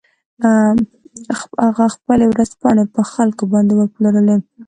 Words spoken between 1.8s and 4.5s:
خپلې ورځپاڼې په خلکو باندې وپلورلې.